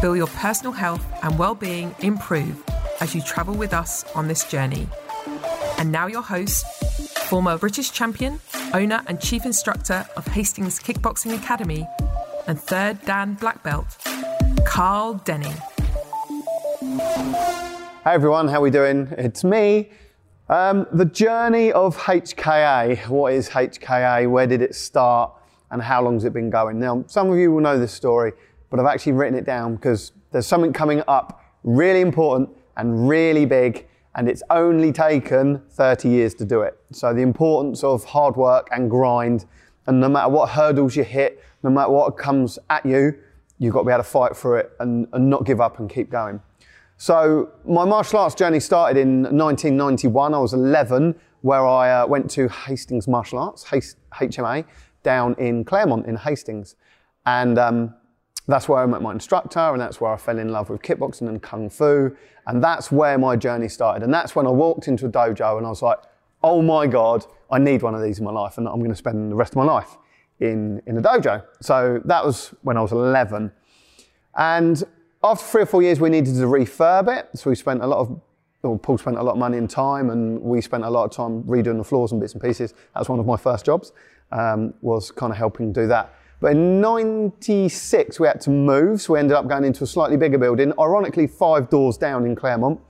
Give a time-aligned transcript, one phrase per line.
[0.00, 2.62] feel your personal health and well being improve
[3.00, 4.86] as you travel with us on this journey.
[5.78, 6.66] And now, your host,
[7.28, 8.40] former British champion,
[8.74, 11.86] owner, and chief instructor of Hastings Kickboxing Academy,
[12.46, 13.86] and third Dan Black Belt,
[14.66, 15.54] Carl Denning.
[18.04, 19.08] Hey everyone, how are we doing?
[19.18, 19.90] It's me.
[20.48, 23.08] Um, the journey of HKA.
[23.08, 24.30] What is HKA?
[24.30, 25.32] Where did it start?
[25.70, 26.78] And how long has it been going?
[26.78, 28.32] Now, some of you will know this story,
[28.70, 33.46] but I've actually written it down because there's something coming up really important and really
[33.46, 36.78] big, and it's only taken 30 years to do it.
[36.92, 39.46] So the importance of hard work and grind,
[39.86, 43.14] and no matter what hurdles you hit, no matter what comes at you,
[43.58, 45.88] you've got to be able to fight through it and, and not give up and
[45.90, 46.40] keep going.
[46.98, 50.34] So my martial arts journey started in 1991.
[50.34, 54.64] I was 11, where I uh, went to Hastings Martial Arts, HMA,
[55.02, 56.74] down in Claremont in Hastings.
[57.26, 57.94] And um,
[58.48, 61.28] that's where I met my instructor, and that's where I fell in love with kickboxing
[61.28, 62.16] and kung fu.
[62.46, 64.04] And that's where my journey started.
[64.04, 65.98] And that's when I walked into a dojo and I was like,
[66.44, 68.96] oh my God, I need one of these in my life, and I'm going to
[68.96, 69.96] spend the rest of my life
[70.40, 71.44] in, in a dojo.
[71.60, 73.50] So that was when I was 11.
[74.36, 74.84] And
[75.24, 77.28] after three or four years, we needed to refurb it.
[77.34, 78.20] So we spent a lot of,
[78.62, 81.10] well, Paul spent a lot of money and time, and we spent a lot of
[81.10, 82.72] time redoing the floors and bits and pieces.
[82.94, 83.92] That was one of my first jobs,
[84.30, 86.14] um, was kind of helping do that.
[86.40, 90.16] But in 96, we had to move, so we ended up going into a slightly
[90.16, 92.80] bigger building, ironically, five doors down in Claremont,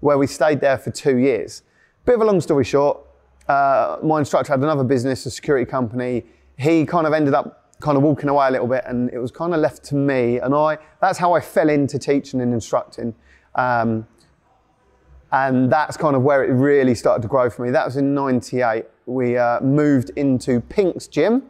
[0.00, 1.62] where we stayed there for two years.
[2.04, 3.00] Bit of a long story short,
[3.48, 6.24] uh, my instructor had another business, a security company.
[6.58, 9.30] He kind of ended up kind of walking away a little bit, and it was
[9.30, 10.38] kind of left to me.
[10.38, 13.14] And I, that's how I fell into teaching and instructing.
[13.54, 14.06] Um,
[15.32, 17.70] and that's kind of where it really started to grow for me.
[17.70, 18.84] That was in 98.
[19.06, 21.44] We uh, moved into Pink's Gym,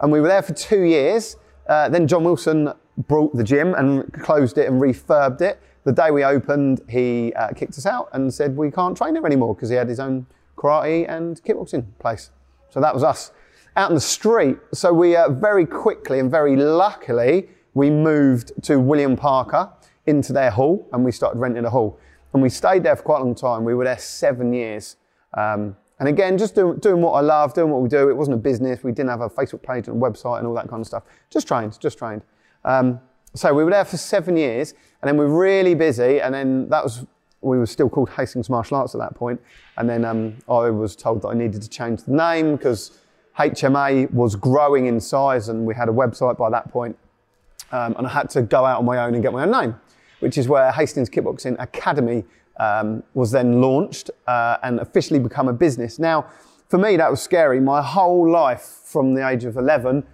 [0.00, 1.36] and we were there for two years.
[1.68, 2.72] Uh, then John Wilson
[3.06, 5.60] brought the gym and closed it and refurbed it.
[5.84, 9.24] The day we opened, he uh, kicked us out and said we can't train there
[9.24, 12.30] anymore because he had his own karate and kickboxing place.
[12.70, 13.32] So that was us
[13.76, 14.58] out in the street.
[14.74, 19.70] So we uh, very quickly and very luckily we moved to William Parker
[20.06, 21.98] into their hall and we started renting a hall.
[22.32, 23.64] And we stayed there for quite a long time.
[23.64, 24.96] We were there seven years.
[25.36, 28.08] Um, and again, just do, doing what I love, doing what we do.
[28.08, 28.82] It wasn't a business.
[28.82, 31.02] We didn't have a Facebook page and a website and all that kind of stuff.
[31.28, 32.22] Just trained, just trained.
[32.64, 33.00] Um,
[33.34, 34.72] so we were there for seven years,
[35.02, 36.22] and then we were really busy.
[36.22, 37.04] And then that was
[37.42, 39.40] we were still called Hastings Martial Arts at that point.
[39.76, 42.98] And then um, I was told that I needed to change the name because
[43.38, 46.98] HMA was growing in size, and we had a website by that point.
[47.72, 49.78] Um, and I had to go out on my own and get my own name,
[50.20, 52.24] which is where Hastings Kickboxing Academy
[52.60, 55.98] um, was then launched uh, and officially become a business.
[55.98, 56.26] Now,
[56.68, 57.58] for me, that was scary.
[57.58, 60.04] My whole life from the age of 11,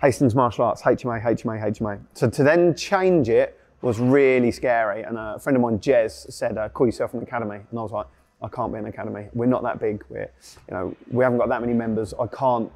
[0.00, 2.00] Hastings Martial Arts, HMA, HMA, HMA.
[2.14, 5.02] So to then change it was really scary.
[5.02, 7.60] And a friend of mine, Jez, said, uh, call yourself an academy.
[7.70, 8.06] And I was like,
[8.42, 9.28] I can't be an academy.
[9.32, 10.04] We're not that big.
[10.08, 10.30] We're,
[10.68, 12.12] you know, we haven't got that many members.
[12.20, 12.70] I can't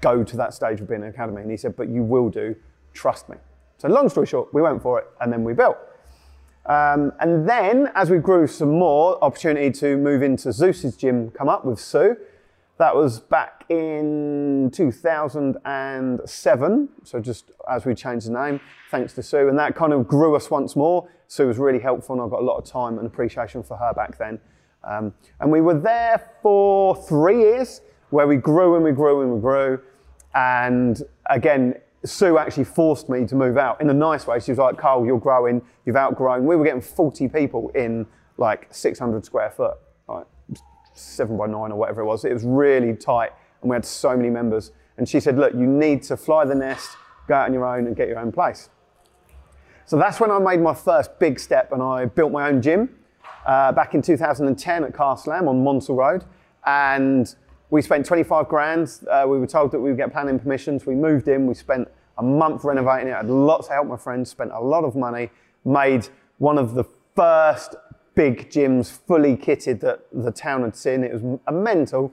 [0.00, 1.42] go to that stage of being an academy.
[1.42, 2.56] And he said, but you will do.
[2.94, 3.36] Trust me.
[3.78, 5.78] So long story short, we went for it and then we built.
[6.70, 11.48] Um, and then, as we grew some more, opportunity to move into Zeus's gym come
[11.48, 12.16] up with Sue.
[12.78, 16.88] That was back in 2007.
[17.02, 20.36] So just as we changed the name, thanks to Sue, and that kind of grew
[20.36, 21.08] us once more.
[21.26, 23.92] Sue was really helpful, and I got a lot of time and appreciation for her
[23.92, 24.38] back then.
[24.84, 29.34] Um, and we were there for three years, where we grew and we grew and
[29.34, 29.80] we grew.
[30.36, 34.40] And again, Sue actually forced me to move out in a nice way.
[34.40, 36.46] She was like, Carl, you're growing, you've outgrown.
[36.46, 38.06] We were getting 40 people in
[38.38, 39.76] like 600 square foot,
[40.08, 40.26] like
[40.94, 42.24] seven by nine or whatever it was.
[42.24, 43.30] It was really tight
[43.60, 44.72] and we had so many members.
[44.96, 46.88] And she said, look, you need to fly the nest,
[47.28, 48.70] go out on your own and get your own place.
[49.84, 52.96] So that's when I made my first big step and I built my own gym
[53.44, 56.24] uh, back in 2010 at Castleham on Monsell Road.
[56.64, 57.34] And
[57.70, 59.00] we spent 25 grand.
[59.08, 60.86] Uh, we were told that we would get planning permissions.
[60.86, 61.46] We moved in.
[61.46, 61.88] We spent
[62.18, 63.12] a month renovating it.
[63.12, 63.88] I had lots of help.
[63.88, 65.30] My friends spent a lot of money.
[65.64, 66.08] Made
[66.38, 66.84] one of the
[67.14, 67.76] first
[68.14, 71.04] big gyms fully kitted that the town had seen.
[71.04, 72.12] It was a mental.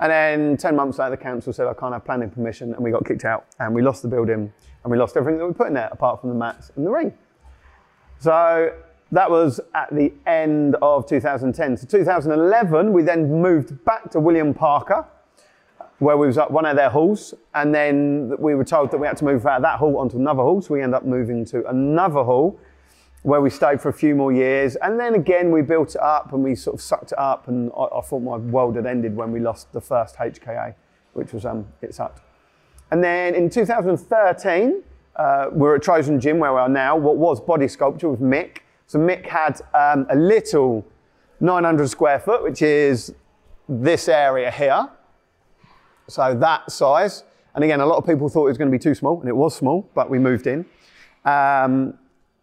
[0.00, 2.74] And then 10 months later, the council said, I can't have planning permission.
[2.74, 3.46] And we got kicked out.
[3.58, 4.52] And we lost the building.
[4.82, 6.90] And we lost everything that we put in there, apart from the mats and the
[6.90, 7.12] ring.
[8.18, 8.72] So
[9.12, 11.76] that was at the end of 2010.
[11.76, 15.06] So 2011, we then moved back to William Parker,
[15.98, 19.06] where we was at one of their halls, and then we were told that we
[19.06, 20.60] had to move out of that hall onto another hall.
[20.60, 22.58] So we ended up moving to another hall,
[23.22, 26.32] where we stayed for a few more years, and then again we built it up
[26.32, 27.48] and we sort of sucked it up.
[27.48, 30.74] And I, I thought my world had ended when we lost the first HKA,
[31.12, 32.20] which was um, it sucked.
[32.90, 34.82] And then in 2013,
[35.16, 36.96] uh, we're at Trojan Gym where we are now.
[36.96, 38.58] What was body sculpture with Mick.
[38.86, 40.86] So Mick had um, a little
[41.40, 43.12] 900 square foot, which is
[43.68, 44.88] this area here.
[46.08, 47.24] So that size.
[47.54, 49.28] And again, a lot of people thought it was going to be too small, and
[49.28, 50.64] it was small, but we moved in
[51.24, 51.94] um,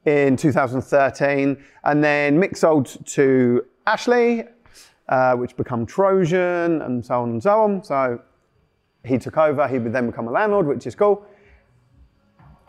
[0.05, 1.63] in 2013.
[1.83, 4.43] And then Mick sold to Ashley,
[5.07, 7.83] uh, which became Trojan, and so on and so on.
[7.83, 8.21] So
[9.05, 9.67] he took over.
[9.67, 11.25] He would then become a landlord, which is cool.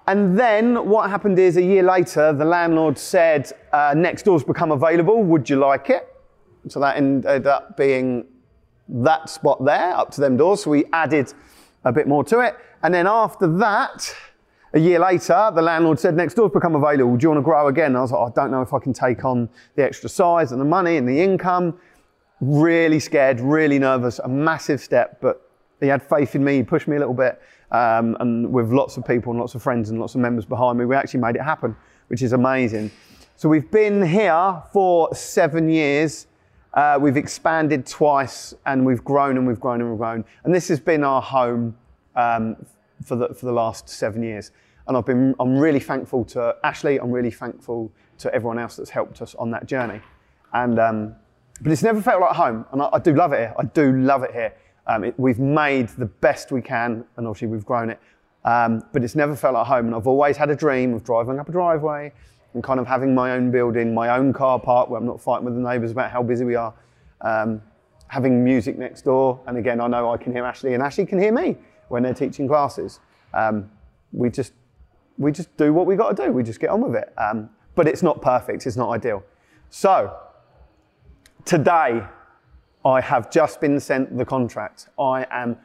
[0.07, 4.71] And then what happened is a year later, the landlord said, uh, next door's become
[4.71, 5.23] available.
[5.23, 6.15] Would you like it?
[6.69, 8.27] So that ended up being
[8.89, 10.65] that spot there, up to them doors.
[10.65, 11.33] So we added
[11.85, 12.57] a bit more to it.
[12.83, 14.15] And then after that,
[14.75, 17.17] a year later, the landlord said, next door's become available.
[17.17, 17.97] Do you want to grow again?
[17.97, 20.61] I was like, I don't know if I can take on the extra size and
[20.61, 21.79] the money and the income.
[22.41, 25.44] Really scared, really nervous, a massive step, but
[25.81, 26.57] he had faith in me.
[26.57, 27.41] He pushed me a little bit.
[27.71, 30.79] Um, and with lots of people and lots of friends and lots of members behind
[30.79, 31.77] me, we actually made it happen,
[32.09, 32.91] which is amazing.
[33.37, 36.29] So we've been here for seven years.
[36.73, 40.25] Uh, we've expanded twice and we've grown and we've grown and we've grown.
[40.45, 41.77] And this has been our home
[42.15, 42.57] um,
[43.05, 44.53] for, the, for the last seven years.
[44.87, 46.99] And I've been, I'm really thankful to Ashley.
[46.99, 50.01] I'm really thankful to everyone else that's helped us on that journey.
[50.53, 51.17] And, um,
[51.61, 52.67] but it's never felt like home.
[52.73, 53.55] And I, I do love it here.
[53.59, 54.55] I do love it here.
[54.87, 58.01] Um, it, we've made the best we can, and obviously we've grown it.
[58.45, 59.87] Um, but it's never felt like home.
[59.87, 62.13] And I've always had a dream of driving up a driveway
[62.53, 65.45] and kind of having my own building, my own car park where I'm not fighting
[65.45, 66.75] with the neighbours about how busy we are.
[67.23, 67.63] Um,
[68.09, 71.19] having music next door, and again, I know I can hear Ashley, and Ashley can
[71.19, 71.57] hear me
[71.89, 73.01] when they're teaching classes.
[73.33, 73.71] Um,
[74.13, 74.53] we just
[75.19, 76.33] we just do what we got to do.
[76.33, 77.13] We just get on with it.
[77.19, 78.67] Um, but it's not perfect.
[78.67, 79.23] It's not ideal.
[79.71, 80.17] So
[81.45, 82.05] today
[82.87, 84.89] I have just been sent the contract.
[84.99, 85.57] I am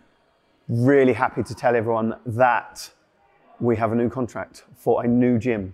[0.70, 2.90] really happy to tell everyone that
[3.60, 5.74] we have a new contract for a new gym.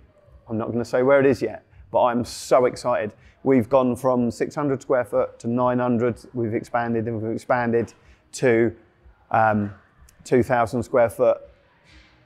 [0.50, 3.12] I'm not going to say where it is yet, but I'm so excited.
[3.44, 6.18] We've gone from 600 square foot to 900.
[6.34, 7.94] We've expanded and we've expanded
[8.34, 8.76] to
[9.30, 9.72] um,
[10.24, 11.38] 2,000 square foot,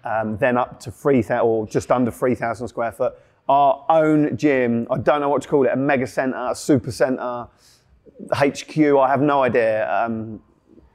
[0.06, 3.16] um, then up to 3,000 or just under 3,000 square foot.
[3.50, 6.92] Our own gym, I don't know what to call it, a mega center, a super
[6.94, 7.48] center,
[8.34, 9.90] HQ, I have no idea.
[9.92, 10.42] Um,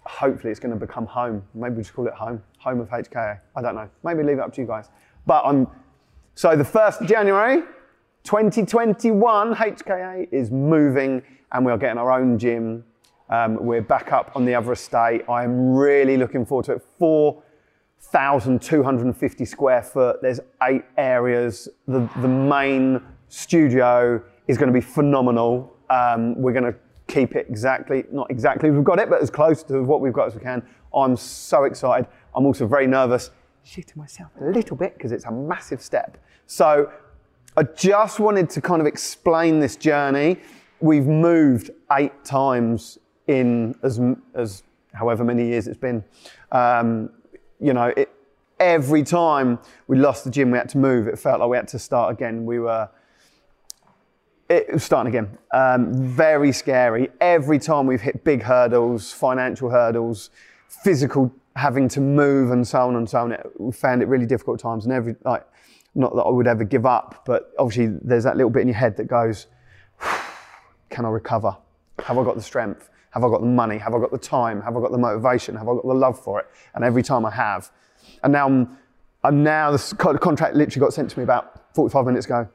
[0.04, 1.42] hopefully, it's going to become home.
[1.54, 3.40] Maybe we just call it home, home of HKA.
[3.56, 3.88] I don't know.
[4.02, 4.88] Maybe leave it up to you guys.
[5.26, 5.66] But I'm
[6.34, 7.62] so the first of January,
[8.24, 11.22] 2021, HKA is moving,
[11.52, 12.82] and we are getting our own gym.
[13.30, 15.22] Um, we're back up on the other estate.
[15.28, 16.84] I am really looking forward to it.
[16.98, 20.20] 4,250 square foot.
[20.22, 21.68] There's eight areas.
[21.86, 25.72] The, the main studio is going to be phenomenal.
[25.88, 26.74] Um, we're going to
[27.06, 30.28] keep it exactly, not exactly we've got it, but as close to what we've got
[30.28, 30.62] as we can.
[30.94, 32.06] I'm so excited.
[32.34, 33.30] I'm also very nervous,
[33.66, 36.18] shitting myself a little bit because it's a massive step.
[36.46, 36.90] So
[37.56, 40.38] I just wanted to kind of explain this journey.
[40.80, 44.00] We've moved eight times in as,
[44.34, 46.04] as however many years it's been.
[46.52, 47.10] Um,
[47.60, 48.10] you know, it,
[48.60, 51.06] every time we lost the gym, we had to move.
[51.06, 52.44] It felt like we had to start again.
[52.44, 52.88] We were
[54.48, 55.38] it was starting again.
[55.52, 57.08] Um, very scary.
[57.20, 60.30] Every time we've hit big hurdles, financial hurdles,
[60.68, 64.26] physical having to move and so on and so on, it, we found it really
[64.26, 64.84] difficult times.
[64.84, 65.46] And every like,
[65.94, 68.76] not that I would ever give up, but obviously there's that little bit in your
[68.76, 69.46] head that goes,
[70.90, 71.56] "Can I recover?
[72.04, 72.90] Have I got the strength?
[73.10, 73.78] Have I got the money?
[73.78, 74.60] Have I got the time?
[74.62, 75.54] Have I got the motivation?
[75.54, 77.70] Have I got the love for it?" And every time I have,
[78.24, 78.76] and now I'm,
[79.22, 82.48] I'm now the contract literally got sent to me about 45 minutes ago.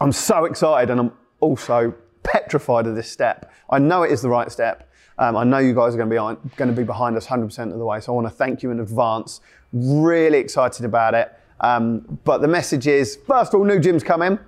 [0.00, 3.52] I'm so excited and I'm also petrified of this step.
[3.70, 4.90] I know it is the right step.
[5.18, 7.26] Um, I know you guys are going to be on, going to be behind us
[7.26, 8.00] 100% of the way.
[8.00, 9.40] So I want to thank you in advance.
[9.72, 11.32] Really excited about it.
[11.60, 14.38] Um, but the message is first of all, new gyms come in.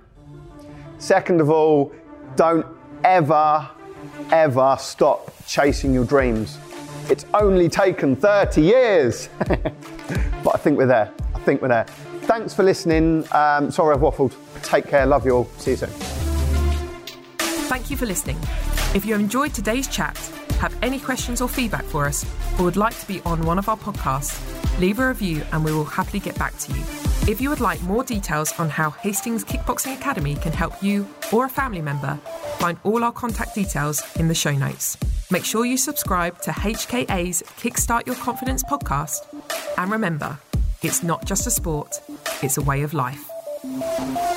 [0.97, 1.91] Second of all,
[2.35, 2.65] don't
[3.03, 3.69] ever,
[4.31, 6.57] ever stop chasing your dreams.
[7.09, 9.27] It's only taken 30 years.
[9.47, 11.11] but I think we're there.
[11.35, 11.87] I think we're there
[12.31, 13.27] thanks for listening.
[13.33, 14.33] Um, sorry I've waffled.
[14.63, 15.05] Take care.
[15.05, 15.45] Love you all.
[15.57, 15.89] See you soon.
[17.67, 18.37] Thank you for listening.
[18.95, 20.17] If you enjoyed today's chat,
[20.61, 22.25] have any questions or feedback for us,
[22.57, 24.39] or would like to be on one of our podcasts,
[24.79, 26.79] leave a review and we will happily get back to you.
[27.27, 31.45] If you would like more details on how Hastings Kickboxing Academy can help you or
[31.45, 32.17] a family member,
[32.59, 34.95] find all our contact details in the show notes.
[35.31, 39.17] Make sure you subscribe to HKA's Kickstart Your Confidence podcast.
[39.77, 40.37] And remember,
[40.81, 41.99] it's not just a sport,
[42.43, 44.30] it's a way of life.